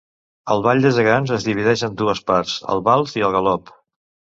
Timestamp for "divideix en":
1.49-2.01